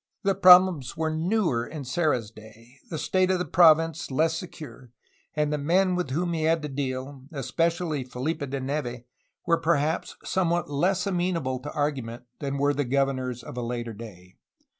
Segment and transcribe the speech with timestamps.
[0.23, 4.89] The prob blems were newer in Serra^s day, the state of the province less secure,
[5.35, 9.03] and the men with whom he had to deal, especially Felipe de Neve,
[9.45, 14.37] were perhaps somewhat less amenable to argument than were the governors of a later day.